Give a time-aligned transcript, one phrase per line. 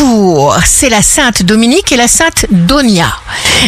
[0.00, 3.12] jour, c'est la Sainte Dominique et la Sainte Donia.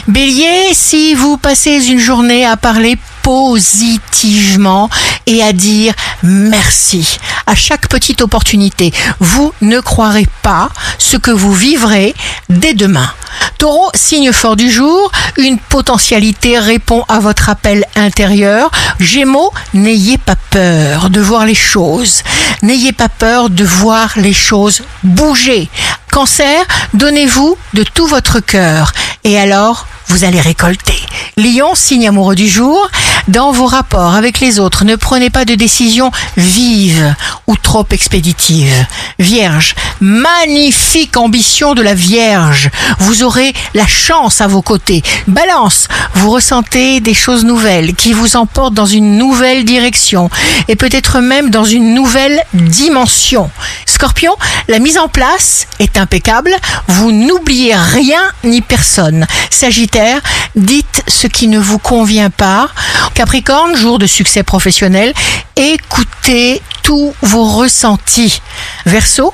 [0.09, 4.89] Bélier, si vous passez une journée à parler positivement
[5.27, 5.93] et à dire
[6.23, 12.15] merci à chaque petite opportunité, vous ne croirez pas ce que vous vivrez
[12.49, 13.13] dès demain.
[13.59, 18.71] Taureau, signe fort du jour, une potentialité répond à votre appel intérieur.
[18.99, 22.23] Gémeaux, n'ayez pas peur de voir les choses.
[22.63, 25.69] N'ayez pas peur de voir les choses bouger.
[26.13, 28.93] Cancer, donnez-vous de tout votre cœur
[29.25, 31.02] et alors vous allez récolter.
[31.43, 32.89] Lion, signe amoureux du jour,
[33.27, 37.17] dans vos rapports avec les autres, ne prenez pas de décisions vives
[37.49, 38.87] ou trop expéditives.
[39.19, 42.71] Vierge, magnifique ambition de la Vierge.
[42.99, 45.03] Vous aurez la chance à vos côtés.
[45.27, 50.31] Balance, vous ressentez des choses nouvelles qui vous emportent dans une nouvelle direction
[50.69, 53.51] et peut-être même dans une nouvelle dimension.
[53.87, 54.37] Scorpion,
[54.69, 56.55] la mise en place est impeccable.
[56.89, 59.27] Vous n'oubliez rien ni personne.
[59.51, 60.21] Sagittaire,
[60.55, 62.69] dites ce qui ne vous convient pas.
[63.15, 65.13] Capricorne, jour de succès professionnel,
[65.57, 68.43] écoutez tous vos ressentis.
[68.87, 69.33] Verseau,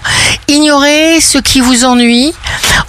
[0.49, 2.33] ignorez ce qui vous ennuie.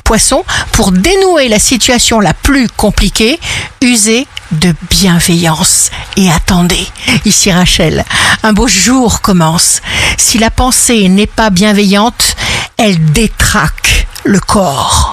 [0.04, 3.40] Poisson, pour dénouer la situation la plus compliquée,
[3.82, 6.88] usez de bienveillance et attendez.
[7.26, 8.04] Ici Rachel,
[8.44, 9.82] un beau jour commence.
[10.18, 12.36] Si la pensée n'est pas bienveillante,
[12.78, 15.09] elle détraque le corps.